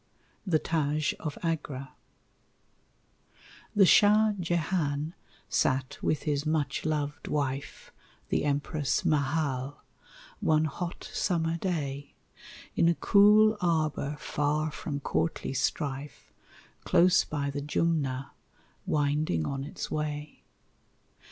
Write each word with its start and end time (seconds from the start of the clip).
THE 0.47 0.57
TAJ 0.57 1.13
OF 1.19 1.37
AGRA 1.43 1.91
The 3.75 3.85
Shah 3.85 4.31
Jehan 4.39 5.13
sat 5.47 5.99
with 6.01 6.23
his 6.23 6.43
much 6.43 6.85
loved 6.85 7.27
wife, 7.27 7.91
The 8.29 8.43
Empress 8.43 9.05
Mahal, 9.05 9.83
one 10.39 10.65
hot 10.65 11.07
summer 11.13 11.57
day, 11.57 12.15
In 12.75 12.89
a 12.89 12.95
cool 12.95 13.55
arbor 13.61 14.15
far 14.19 14.71
from 14.71 15.01
courtly 15.01 15.53
strife, 15.53 16.33
Close 16.83 17.23
by 17.23 17.51
the 17.51 17.61
Jumna, 17.61 18.31
winding 18.87 19.45
on 19.45 19.63
its 19.63 19.91
way. 19.91 20.41